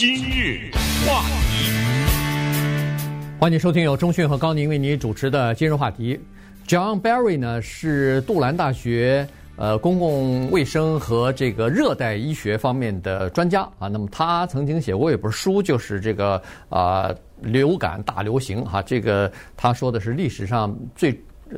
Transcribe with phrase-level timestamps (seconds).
[0.00, 0.70] 今日
[1.06, 1.20] 话
[1.50, 1.70] 题，
[3.38, 6.18] 欢迎收听由中讯和高宁为您主持的今日话题。
[6.66, 13.88] John Barry 呢是杜兰大学呃公共卫生和这个热带医学方面的专家啊。
[13.88, 21.14] 那么他曾经写过一本书，就是这个啊、流感大流行哈、这个他说的是历史上最。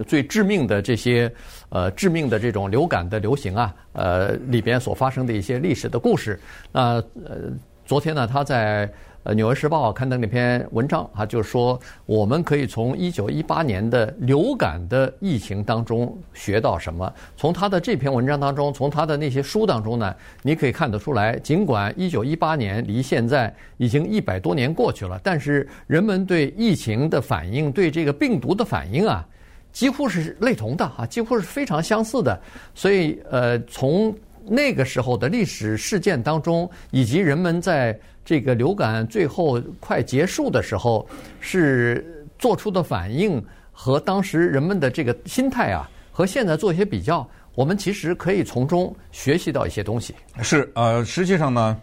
[0.07, 1.31] 最致命的这些，
[1.69, 6.41] 呃，致命的这种流感的流行啊，呃，里边所发生的一些历史的故事。
[6.73, 6.95] 那
[7.27, 7.53] 呃，
[7.85, 8.91] 昨天呢，他在
[9.25, 17.13] 呃《纽约时报》刊登那篇文章啊，就是说我们可以从一九一八年的流感的疫情当中学到什么？
[17.37, 29.27] 从他的这篇文章当中，从他的那些书当中呢，你可以看得出来，尽管一九一八年离现在已经一百多年过去了，但是人们对疫情的反应，对这个病毒的反应啊。
[29.73, 32.39] 几乎是类同的啊，几乎是非常相似的。
[32.75, 34.15] 所以，呃，从
[34.47, 41.07] 那个时候的历史事件当中，以及人们在这个流感最后快结束的时候
[41.41, 50.15] 是做出的反应和当时人们的这个心态啊，和现在做一些比较，我们其实可以从中学习到一些东西。
[50.41, 51.81] 是，呃，实际上呢，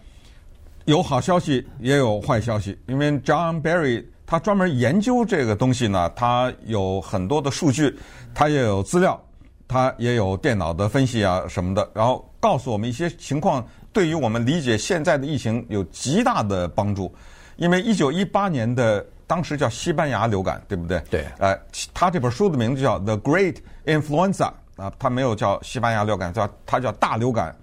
[0.84, 4.04] 有好消息也有坏消息，因为 John Barry。
[4.26, 7.92] 他专门研究这个东西呢，他有很多的数据，
[8.32, 9.20] 他也有资料，
[9.66, 17.14] 他也有电脑的分析啊什么的，然后告诉我们一些情况，对于我们理解现在的疫情有极大的帮助。
[17.56, 20.98] 因为一九一八年的当时叫西班牙流感，对不对？
[21.10, 21.26] 对。
[21.38, 21.54] 呃，
[21.92, 24.50] 他这本书的名字叫《The Great Influenza》
[24.82, 27.54] 啊，他没有叫西班牙流感，叫他叫大流感。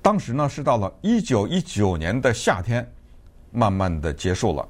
[0.00, 2.88] 当时呢是到了一九一九年的夏天，
[3.50, 4.66] 慢慢的结束了。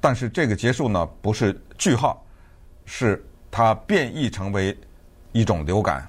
[0.00, 2.24] 但是这个结束呢，不是句号，
[2.84, 4.78] 是它变异成为
[5.32, 6.08] 一种流感。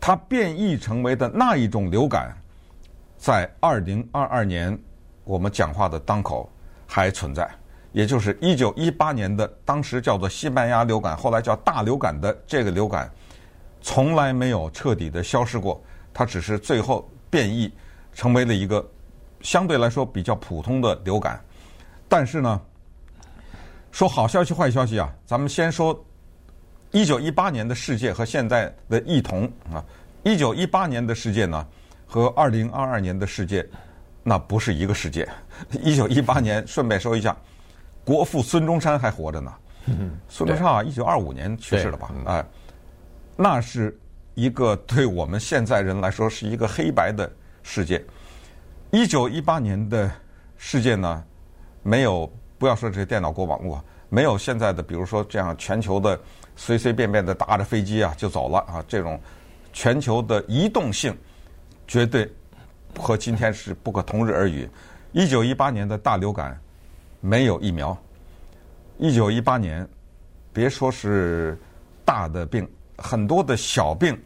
[0.00, 2.36] 它变异成为的那一种流感，
[3.16, 4.78] 在二零二二年
[5.24, 6.48] 我们讲话的当口
[6.86, 7.48] 还存在，
[7.92, 13.10] 也就是一九一八年的当时叫做西班牙流感，后来叫大流感的这个流感，
[13.80, 15.82] 从来没有彻底的消失过，
[16.14, 17.72] 它只是最后变异
[18.12, 18.86] 成为了一个
[19.40, 21.40] 相对来说比较普通的流感。
[22.08, 22.60] 但是呢，
[23.90, 26.05] 说好消息坏消息啊，咱们先说
[26.96, 29.84] 一九一八年的世界和现在的异同啊。
[30.22, 31.66] 一九一八年的世界呢，
[32.06, 33.68] 和二零二二年的世界
[34.22, 35.28] 那不是一个世界。
[35.82, 37.36] 一九一八年，顺便说一下，
[38.02, 39.52] 国父孙中山还活着呢。
[40.26, 42.10] 孙中山啊，一九二五年去世了吧？
[42.24, 42.42] 哎，
[43.36, 43.94] 那是
[44.34, 47.30] 一个对我们现在人来说是一个黑白的
[47.62, 48.02] 世界。
[48.90, 50.10] 一九一八年的
[50.56, 51.22] 世界呢，
[51.82, 52.32] 没有。
[52.58, 56.18] 不要说这些电脑过网络，没有现在的，比如说这样全球的
[56.56, 59.20] 随随便便的搭着飞机啊就走了啊，这种
[59.72, 61.16] 全球的移动性
[61.86, 62.28] 绝对
[62.98, 64.68] 和今天是不可同日而语。
[65.12, 66.58] 一九一八年的大流感
[67.20, 67.96] 没有疫苗，
[68.98, 69.86] 一九一八年
[70.52, 71.56] 别说是
[72.04, 72.68] 大的病，
[72.98, 74.20] 很多的小病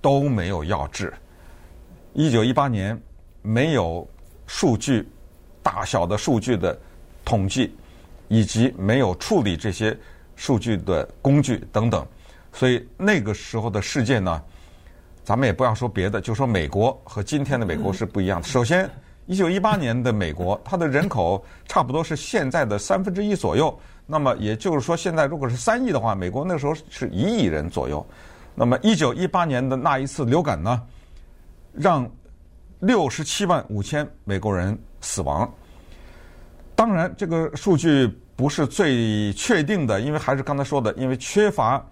[0.00, 1.12] 都没有药治。
[2.14, 2.98] 一九一八年
[3.42, 4.08] 没有
[4.46, 5.06] 数据
[5.62, 6.78] 大小的数据的。
[7.26, 7.74] 统计
[8.28, 9.96] 以及没有处理这些
[10.36, 12.06] 数据的工具等等，
[12.52, 14.42] 所以那个时候的世界呢，
[15.24, 18.46] 咱们也不要说别的，就说美国和今天的美国是不一样的。
[18.46, 18.90] 首先，
[19.26, 23.76] 一九一八年的美国，它的人口差不多是现在的三分之一左右。
[24.06, 28.06] 那么也就是说，现在如果是三亿的话，美国那时候是一亿人左右。
[28.54, 30.82] 那么一九一八年的那一次流感呢，
[31.72, 32.06] 让
[32.80, 35.50] 六十七万五千美国人死亡。
[36.74, 41.84] 当然，这个数据不是最确定的，因为还是刚才说的，因为缺乏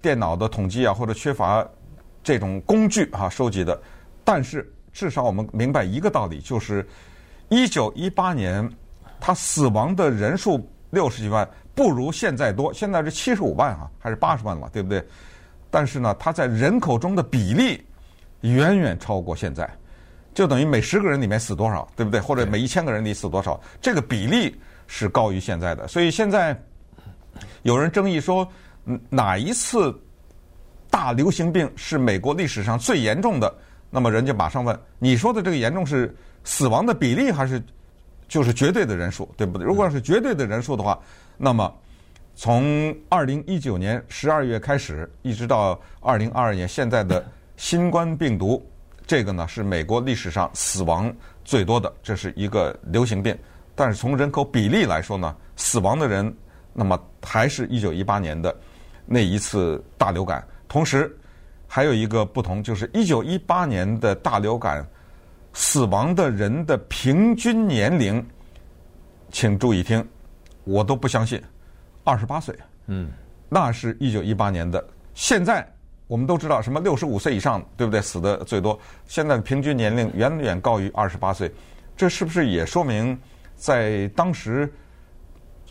[0.00, 1.66] 电脑的统计啊，或者缺乏
[2.22, 3.80] 这种工具啊收集的。
[4.24, 6.86] 但是至少我们明白一个道理，就是
[7.48, 8.68] 一九一八年
[9.20, 12.72] 他死亡的人数六十几万，不如现在多。
[12.72, 15.04] 现在是七十五万啊，还是八十万了，对不对？
[15.70, 17.84] 但是呢，它在人口中的比例
[18.40, 19.68] 远远超过现在。
[20.32, 22.20] 就等于每十个人里面死多少，对不对？
[22.20, 25.86] 或者每一千个人里死多少，这个比例是高于现在的。
[25.88, 26.58] 所以现在
[27.62, 28.46] 有人争议说，
[29.08, 29.94] 哪一次
[30.90, 33.52] 大流行病是美国历史上最严重的？
[33.90, 36.14] 那么人家马上问：你说的这个严重是
[36.44, 37.62] 死亡的比例，还是
[38.28, 39.66] 就是绝对的人数，对不对？
[39.66, 40.98] 如果要是绝对的人数的话，
[41.36, 41.72] 那么
[42.34, 47.24] 从二零一九年十二月开始，一直到二零二二年现在的
[47.56, 48.64] 新冠病毒。
[49.06, 51.14] 这个呢是美国历史上死亡
[51.44, 53.36] 最多的，这是一个流行病。
[53.74, 56.34] 但是从人口比例来说呢，死亡的人
[56.72, 58.54] 那么还是一九一八年的
[59.06, 60.46] 那一次大流感。
[60.68, 61.16] 同时
[61.66, 64.86] 还有一个不同，就是一九一八年的大流感
[65.52, 68.24] 死亡的人的平均年龄
[69.30, 70.06] 请注意听，
[70.64, 71.40] 我都不相信，
[72.04, 72.56] 二十八岁，
[72.86, 73.10] 嗯，
[73.48, 74.84] 那是一九一八年的。
[75.14, 75.66] 现在
[76.06, 78.00] 我们都知道，什么六十五岁以上，对不对？
[78.00, 78.78] 死的最多。
[79.06, 81.50] 现在的平均年龄远远高于二十八岁，
[81.96, 83.18] 这是不是也说明，
[83.56, 84.72] 在当时，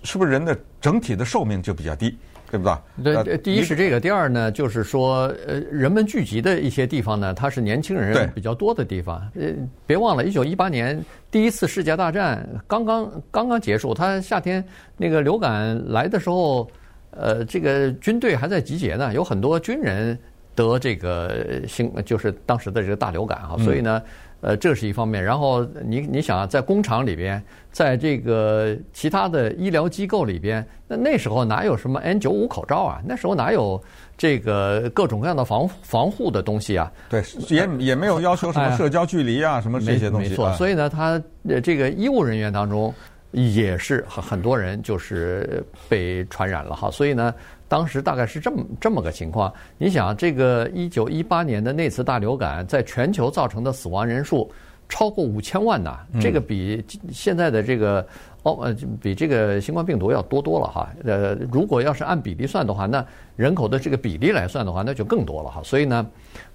[0.04, 2.18] 是不是人的整体的寿命就比较低？
[2.52, 2.70] 对不
[3.04, 3.24] 对？
[3.24, 9.16] 对，第一是这个，第二呢，就是说，呃，人们聚集的一些地方呢，它是年轻人比较多的地方。
[9.34, 9.50] 呃，
[9.88, 14.64] 别忘了，一九一八年第一次世界大战刚刚刚刚结束，它夏天
[14.98, 16.70] 那个流感来的时候，
[17.10, 20.16] 呃，这个军队还在集结呢，有很多军人
[20.54, 24.00] 得这个新，就是当时的这个大流感啊，所以呢。
[24.44, 25.24] 嗯呃，这是一方面。
[25.24, 27.42] 然后你你想啊，在工厂里边，
[27.72, 33.02] 在这个其他的医疗机构里边，那那时候哪有什么 N95 口罩啊？
[33.06, 33.82] 那时候哪有
[34.18, 36.92] 这个各种各样的防防护的东西啊？
[37.10, 40.32] 对，也也没有要求什么社交距离啊，什么这些东西。
[40.32, 41.22] 没错，所以呢，他
[41.64, 42.94] 这个医务人员当中
[43.32, 46.92] 也是很很多人就是被传染了哈。
[46.92, 47.34] 所以呢。
[47.74, 54.52] 当时大概是这么这么个情况，你想，这个一九一八年的那次大流感，在全球造成的死亡人数
[54.88, 58.08] 超过五千万呐，这个比现在的这个
[58.44, 60.88] 哦呃比这个新冠病毒要多多了哈。
[61.04, 63.04] 呃，如果要是按比例算的话，那
[63.36, 65.60] 人口的这个比例来算的话，那就更多了哈。
[65.64, 66.06] 所以呢，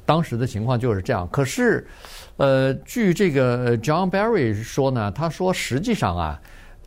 [0.06, 1.28] 当时的情况就是这样。
[1.32, 1.84] 可是，
[2.36, 6.40] 呃，据这个 John Barry 说呢，他说实际上啊，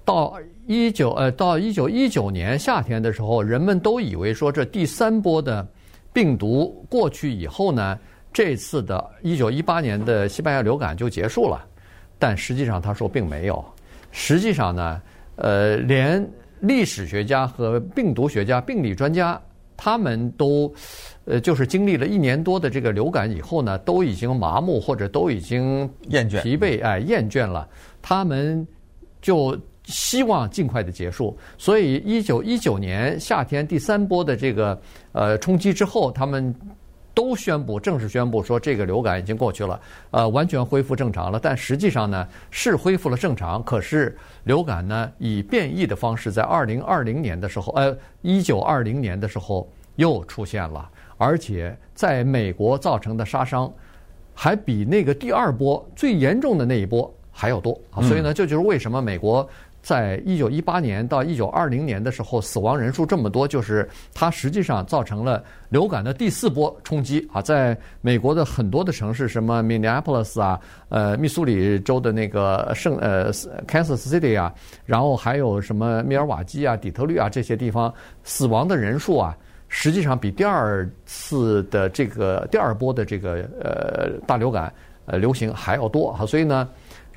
[0.05, 0.39] 到
[0.71, 5.67] 一九呃，到一九一九年夏天的时候，人们都以为说这第三波的
[6.13, 7.99] 病毒过去以后呢，
[8.31, 11.61] 这次的一九一八年的西班牙流感就结束了。
[12.17, 13.61] 但实际上他说并没有。
[14.11, 15.01] 实际上呢，
[15.35, 16.25] 呃，连
[16.61, 19.37] 历史学家和病毒学家、病理专家，
[19.75, 20.73] 他们都
[21.25, 27.67] 呃，就是经历了一年多的这个流感以后呢，都已经麻木或者都已经厌倦、疲惫哎，厌倦了。
[28.01, 28.65] 他们
[29.21, 29.53] 就。
[29.85, 34.79] 希望尽快的结束，所以一九一九年夏天第三波的这个
[35.11, 36.53] 呃冲击之后，他们
[37.13, 39.81] 都宣布正式宣布说这个流感已经过去了，
[40.11, 41.39] 呃，完全恢复正常了。
[41.41, 53.69] 但实际上呢，是恢复了正常，可是流感呢以变异的方式在二零二零年的时候，呃，一九二零年的时候又出现了，而且在美国造成的杀伤
[54.33, 58.01] 还比那个第二波最严重的那一波还要多啊！
[58.03, 59.47] 所以呢，这就是为什么美国。
[59.81, 67.41] 在一九一八年到一九二零年的时候，死亡人数这么多，就是它实际上造成了流感的第四波冲击啊！
[67.41, 73.33] 在美国的很多的城市，什么 Minneapolis 啊，呃，密苏里州的那个圣呃
[73.67, 74.53] Kansas City 啊，
[74.85, 77.91] 然后还有什么密尔瓦基啊、底特律啊这些地方，
[78.23, 79.35] 死亡的人数啊，
[79.67, 84.71] 实际上比第二次的这个第二波的这个呃大流感
[85.05, 86.25] 呃流行还要多啊！
[86.25, 86.69] 所以呢。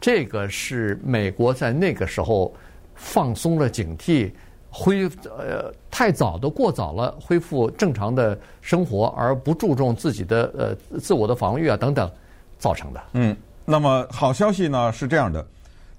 [0.04, 2.54] 这个是美国在那个时候
[2.94, 4.30] 放松了警惕，
[4.68, 10.52] 恢呃太早的过早了恢复正常的生活，而不注重自己的
[10.92, 12.12] 呃自我的防御啊等等
[12.58, 13.02] 造成的。
[13.14, 13.34] 嗯，
[13.64, 15.42] 那么好消息呢是这样的，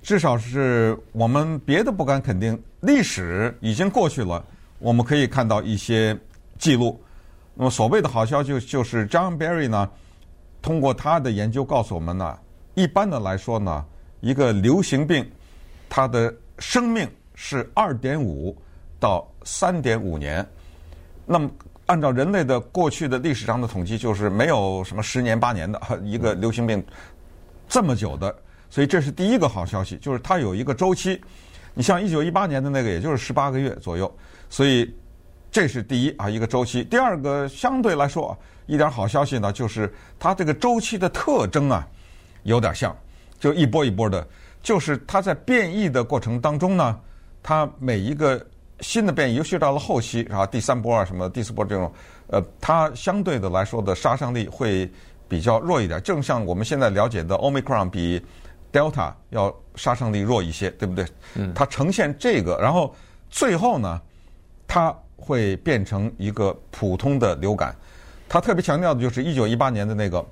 [0.03, 4.45] 至少是我们别的不敢肯定，历史已经过去了，
[4.77, 6.15] 我们可以看到一些
[6.59, 7.01] 记录。
[7.55, 9.89] 那么所谓的好消息就是 John Barry 呢，
[10.61, 12.37] 通过他的研究告诉我们呢，
[12.75, 13.83] 一般的来说呢。
[14.25, 15.23] 一个流行病，
[15.87, 18.59] 它的生命是二点五
[18.99, 20.43] 到三点五年。
[21.27, 21.47] 那么，
[21.85, 26.83] 按照人类的过去的历史上的统计，就是没有什么十年八年的一个流行病
[27.69, 28.35] 这么久的。
[28.67, 31.21] 所以这是第一个好消息，就是它有一个周期。
[31.75, 34.11] 你像一九一八年的那个，也就是十八个月左右。
[34.49, 34.91] 所以
[35.51, 36.83] 这是第一啊，一个周期。
[36.83, 41.87] 第二个相对来说啊一点好消息呢，就是它这个周期的特征啊，
[42.41, 42.95] 有点像。
[43.39, 44.25] 就一波一波的，
[44.61, 46.99] 就是它在变异的过程当中呢，
[47.43, 48.43] 它每一个
[48.79, 51.91] 新的变异，尤其到了后期啊，第三波啊什么第四波这种，
[52.27, 54.89] 呃，它相对的来说的杀伤力会
[55.27, 56.01] 比较弱一点。
[56.01, 58.21] 正像我们现在了解的，Omicron 比
[58.71, 61.05] Delta 要杀伤力弱一些，对不对？
[61.35, 61.53] 嗯。
[61.53, 62.93] 它呈现这个，然后
[63.29, 64.01] 最后呢，
[64.67, 67.75] 它会变成一个普通的流感。
[68.27, 70.25] 它特别强调的就是一九一八年的那个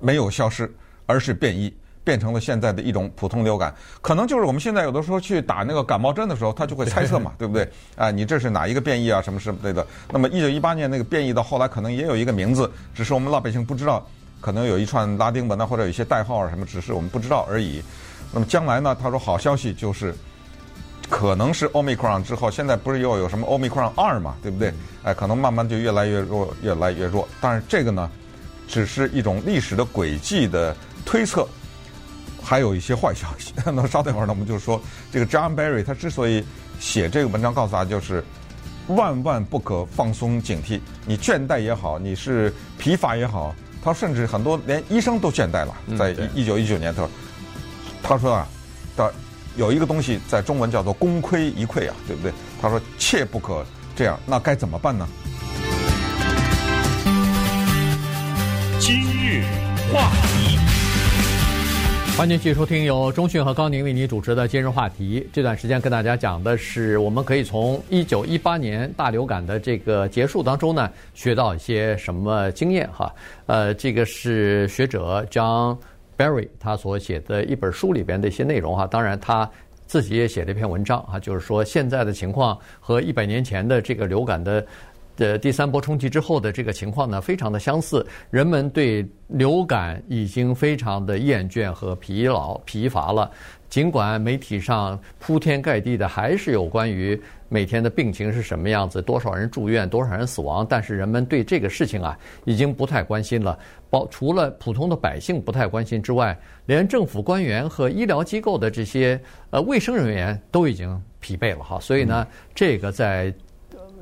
[0.00, 0.72] 没有消失，
[1.06, 1.74] 而是变异。
[2.04, 7.68] 变成了现在的一种普通流感，可能就是我们现在有的时候去打那个感冒针的时候，他就会猜测嘛， 对不对？
[7.96, 9.22] 啊，你这是哪一个变异啊？
[9.22, 9.86] 什么什么类的？
[10.10, 14.04] 那么一九一八年那个变异到后来可能也有一个名字，只是我们老百姓不知道，
[14.40, 17.82] 可能有一串拉丁文啊，或者有一些代号啊什么，只是我们不知道而已。
[18.32, 18.96] 那么将来呢？
[19.00, 20.14] 他说好消息就是，
[21.08, 24.72] 可能是 Omicron 之后，现在不是又有什么 Omicron 二嘛，对不对？
[25.04, 27.28] 哎，可能慢慢就越来越弱，越来越弱。
[27.40, 28.10] 但是这个呢，
[28.66, 31.46] 只是一种历史的轨迹的推测。
[32.42, 33.52] 还有一些坏消息。
[33.64, 34.80] 那稍等一会儿呢，我们就说
[35.12, 36.44] 这个 John Barry 他之所以
[36.80, 38.24] 写这个文章，告诉大家就是
[38.88, 40.80] 万万不可放松警惕。
[41.06, 45.74] 你倦怠也好，你是疲乏也好，他甚至很多连医生都倦怠了。
[45.96, 47.10] 在一九一九年，他说
[48.02, 48.46] 他说啊，
[48.96, 49.10] 他
[49.56, 52.32] 有一个东西在中文叫做功亏一篑啊，对不对？
[52.60, 55.06] 他说切不可这样，那该怎么办呢？
[58.80, 59.44] 今日
[59.92, 60.58] 话题，
[62.22, 65.28] 欢迎继续收听由中讯和高宁为你主持的今日话题。
[65.32, 73.12] 这段时间跟大家讲的是，我们可以从一九一八年大流感的这个结束当中呢，学到一些什么经验哈。
[73.46, 75.76] 呃，这个是学者 John
[76.16, 78.86] Barry 他所写的一本书里边的一些内容哈。
[78.86, 79.50] 当然他
[79.88, 84.64] 自己也写了一篇文章哈，就是说现在的情况和一百年前的这个流感的。
[85.16, 88.06] 的第三波冲击之后的这个情况呢，非常的相似。
[88.30, 93.30] 人们对流感已经非常的厌倦和疲劳、疲乏了。
[93.68, 103.58] 尽管媒体上铺天盖地的还是有关于每天的病情是什么样子，多少人住院，多少人死亡，但是人们对这个事情啊，已经不太关心了。
[103.88, 109.18] 包除了普通的百姓不太关心之外，连政府官员和医疗机构的这些
[109.50, 111.80] 呃卫生人员都已经疲惫了哈。
[111.80, 113.32] 所以呢，这个在。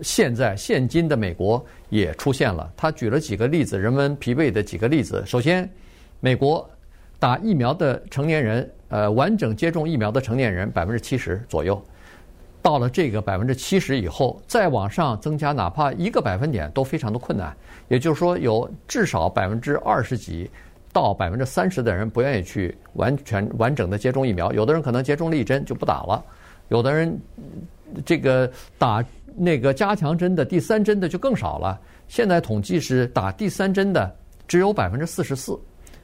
[0.03, 5.23] 现在现今的美国也出现了，他举了几个例子，人们疲惫的几个例子。
[5.27, 5.69] 首先，
[6.21, 6.69] 美国
[7.19, 11.83] 打疫苗的成年人，呃，完整接种疫苗的成年人百分之七十左右，
[12.63, 17.55] 到了这个百分之七十以后，再往上增加哪怕一个百分点都非常的困难。
[17.89, 20.51] 也就是说，有至少百分之二十几
[20.93, 26.25] 到百分之三十的人不愿意去完全完整的接种疫苗，有的人可能接种了一针就不打了，
[26.69, 27.21] 有的人
[28.05, 29.05] 这个打。
[29.37, 31.81] 那个加强针的第三针的就更少了。
[32.09, 34.15] 现在统计是打第三针的
[34.47, 35.59] 只有百分之四十四，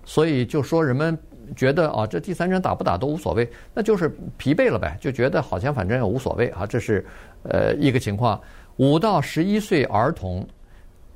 [0.05, 1.17] 所以就说人们
[1.55, 6.67] 觉得啊，这第三针打不打都无所谓，那就是疲惫了呗，就觉得好像反正也无所谓啊。
[6.67, 7.05] 这是
[7.43, 8.41] 呃一个情况。
[8.77, 10.47] 五到十一岁儿童。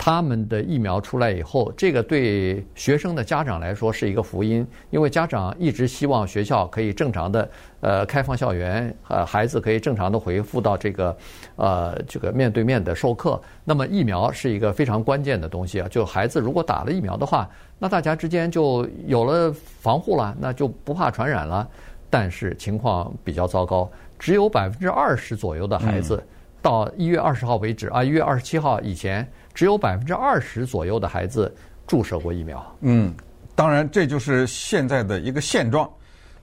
[0.02, 7.50] 他们的疫苗出来以后，这个对学生的家长来说是一个福音，因为家长一直希望学校可以正常的
[7.83, 11.14] 呃开放校园，呃孩子可以正常的回复到这个
[11.57, 13.38] 呃这个面对面的授课。
[13.62, 17.47] 那么疫苗是一个非常关键的东西啊，就孩子如果打了疫苗的话，
[17.78, 21.69] 那大家之间就有了防护了，那就不怕传染了。
[22.09, 23.87] 但是情况比较糟糕，
[24.19, 26.25] 只有百分之二十左右的孩子
[26.62, 29.30] 到一月二十号为止啊，一月二十七号以前。
[29.61, 31.55] 只有百分之二十左右的孩子
[31.87, 32.64] 注射过疫苗。
[32.81, 33.14] 嗯，
[33.55, 35.87] 当然这就是现在的一个现状。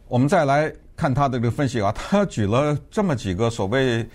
[0.08, 4.08] 我们再来看他的这个分析啊，他举了这么几个所谓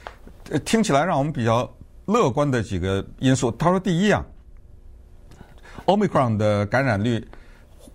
[0.65, 1.69] 听起来让我们比较
[2.05, 3.51] 乐观的几个因素。
[3.51, 4.25] 他说，第一啊
[5.87, 7.27] ，Omicron 的感染率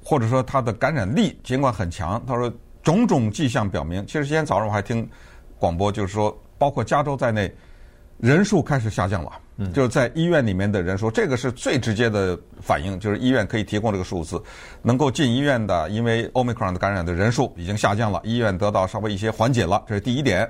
[0.04, 2.52] 或者说它的感染力尽管很强，他说
[2.84, 5.10] 种种迹象表明，其实今天早上我还听
[5.58, 7.50] 广播，就是说包括加州在内，
[8.18, 9.32] 人数开始下降了。
[9.74, 14.40] 就是在医院里面的人说，这个是最直接的反应，就是医院可以提供这个数字，
[14.84, 20.48] 能够进医院的，因为 Omicron 的感染的人数已经下降了，医院得到稍微一些缓解了，这是第一点，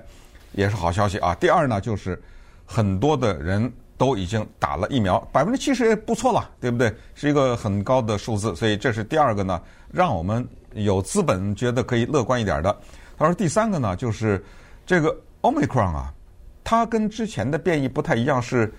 [0.52, 1.34] 也是好消息啊。
[1.36, 2.22] 第二呢，就是
[2.66, 6.94] 很多的人都已经打了疫苗，百分之七十也不错了，对不对？
[7.16, 12.78] 是一个很高的数字，所以这是第二个呢，让我们有资本觉得可以乐观一点的。
[13.18, 14.44] 他说第三个呢，就是
[14.86, 16.14] 这个 Omicron 啊，
[16.62, 18.70] 它跟之前的变异不太一样，是。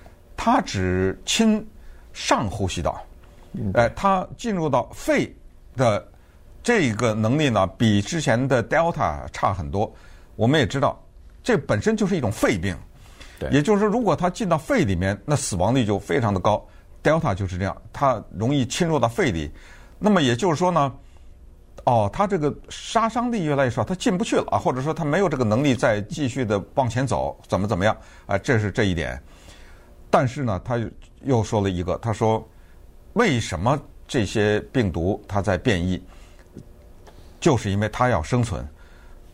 [0.41, 1.67] 它只侵
[2.13, 3.05] 上呼吸道，
[3.75, 5.37] 哎，它进入到肺
[5.77, 6.07] 的
[6.63, 9.93] 这个能力呢，比之前的 Delta 差很多。
[10.37, 10.97] 我们也知道，
[11.43, 12.77] 这本身就是一种肺病，
[13.41, 16.65] 对，也就是说，如果它进到肺里面，那死亡率就非常的高。
[17.03, 19.51] Delta 就是这样，它容易侵入到肺里。
[19.99, 20.93] 那么也就是说呢，
[21.85, 28.39] 哦，它这个杀伤力越来越少，它进不去了啊，或者说它没有这个能力再继续的往前走，怎么怎么样啊？
[28.39, 29.21] 这是这一点。
[30.11, 30.79] 但是呢，他
[31.23, 32.47] 又说了一个，他说
[33.15, 36.03] ：“为什么这些病毒它在变异？
[37.41, 38.67] 就是因为它要生存，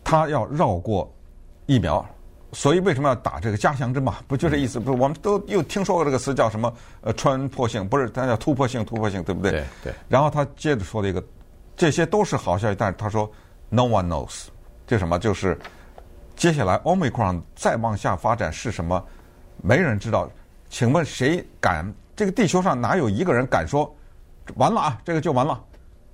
[0.03, 1.11] 它要绕过
[1.65, 2.05] 疫苗，
[2.51, 4.17] 所以为什么要打这个加强针嘛？
[4.27, 4.79] 不就这意思？
[4.79, 6.71] 不是，我们都又听说过这个词叫什么？
[7.01, 9.51] 呃，穿破性不是，它叫突破性，突破性，对不对？
[9.51, 9.63] 对。
[9.85, 9.93] 对。
[10.09, 11.23] 然后他接着说了一个，
[11.75, 13.31] 这些都是好消息，但是他说
[13.69, 14.47] ，No one knows，
[14.85, 15.17] 这什么？
[15.17, 15.57] 就是
[16.35, 19.03] 接下来 Omicron 再往下发展是什么？
[19.63, 20.29] 没人知道。”
[20.75, 21.89] 请问谁敢？
[22.17, 23.95] 这个地球上哪有一个人敢说
[24.55, 25.01] 完了啊？
[25.05, 25.63] 这个就完了，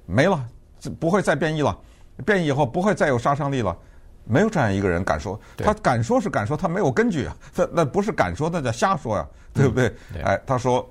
[0.05, 0.39] 没了，
[0.99, 1.75] 不会再变异了。
[2.27, 3.75] 变异以后不会再有杀伤力了，
[4.23, 5.39] 没有这样一个人敢说。
[5.57, 7.35] 他敢说是敢说，他没有根据啊。
[7.55, 9.91] 他那不是敢说，那叫瞎说呀，对不对？
[10.23, 10.87] 哎，他说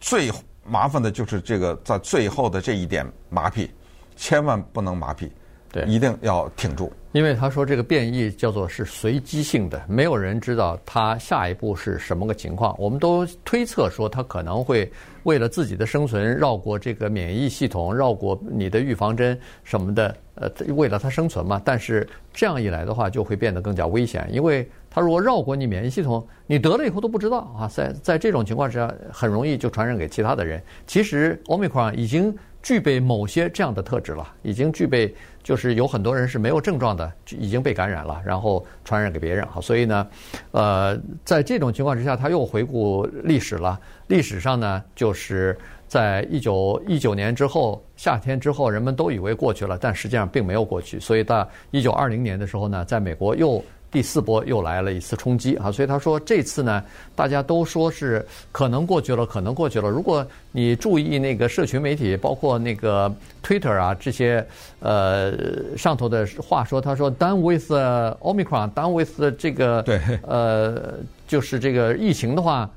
[0.00, 0.28] 最
[0.64, 3.70] 麻烦的就是这个在最后的这一点麻痹，
[4.16, 5.32] 千万不能马屁。
[5.70, 6.92] 对，一定要挺住。
[7.12, 12.76] 因为他说这个变异叫做是随机性的，没有人知道他下一步是什么个情况。
[12.78, 14.90] 我们都推测说他可能会
[15.22, 21.60] 为了自己的生存绕过这个免疫系统，绕过你的预防针什么的，呃，为了他生存嘛。
[21.64, 27.68] 但是这样一来的话，就会变得更加危险，因为他如果绕过你免疫系统，你得了以后都不知道啊。
[27.68, 30.62] 在在这种情况之下，很容易就传染给其他的人。
[30.86, 35.14] 其实奥密克戎已经具备某些这样的特质了，已经具备。
[35.40, 39.58] 就是有很多人是没有症状的，已经被感染了，然后传染给别人哈。
[39.62, 40.06] 所以呢，
[40.50, 43.80] 呃，在这种情况之下，他又回顾历史了。
[44.08, 51.00] 历史上呢，就是在一九一九年之后，夏天之后，人们都以为过去了，但实际上并没有过去。
[51.00, 53.64] 所以到一九二零年的时候呢，在美国又。
[53.90, 56.84] 第四波又来了一次冲击啊，所以他说这次呢，
[57.16, 59.88] 大家都说是可能过去了，可能过去了。
[59.88, 63.10] 如果你注意那个社群媒体，包括那个
[63.42, 64.46] Twitter 啊这些，
[64.80, 65.32] 呃，
[65.76, 67.72] 上头的话说，他说 Done with
[68.20, 70.94] Omicron，Done with 这个，对，呃，
[71.26, 72.68] 就是这个疫情的话，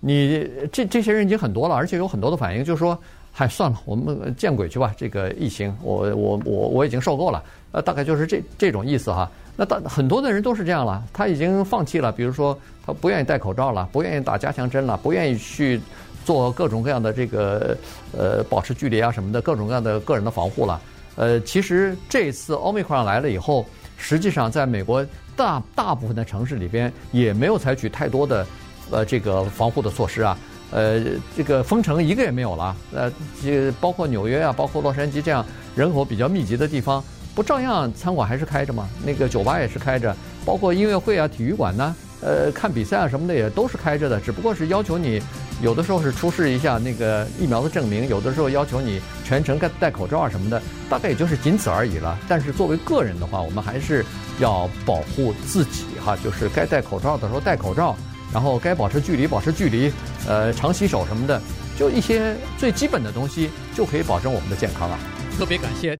[0.00, 2.98] 你这这些人已经很多了，而且有很多的反应，就是说，
[3.32, 9.30] 嗨，算了，我们见鬼去吧，这个疫情，我我我我已经受够了，呃，大概就是这这种意思哈。
[9.56, 15.80] 那大很多的人都是这样了，他已经放弃了，比如说他不愿意戴口罩了，不愿意打加强针了，不愿意去
[16.26, 17.76] 做各种各样的这个
[18.12, 20.78] 呃保持距离啊什么的各种各样的个人的防护了。
[21.14, 23.64] 呃，其实这次奥密克戎来了以后，
[23.96, 25.02] 实际上在美国
[25.34, 28.46] 大大部分的城市里边也没有采取太多的
[28.90, 30.38] 呃这个防护的措施啊，
[30.70, 31.02] 呃
[31.34, 33.10] 这个封城一个也没有了，呃
[33.42, 35.42] 这包括纽约啊，包括洛杉矶这样
[35.74, 37.02] 人口比较密集的地方。
[37.36, 38.88] 不照样餐馆还是开着吗？
[39.04, 44.18] 那个酒吧也是开着，包括音乐会啊、体育馆呢，呃，看比赛啊什么的也都是开着的。
[44.18, 45.20] 只不过是要求你，
[45.60, 52.18] 有的时候是出示一下那个疫苗的证明，有的时候要求你全程戴戴口罩啊什么的，大概也就是仅此而已了。
[52.26, 54.02] 但是作为个人的话，我们还是
[54.38, 57.94] 要保护自己哈，就是该戴口罩的时候戴口罩，
[58.32, 59.92] 然后该保持距离保持距离，
[60.26, 61.38] 呃，常洗手什么的，
[61.78, 64.98] 就一些最基本的东西就可以保证我们的健康啊。
[65.36, 65.94] 特别感谢。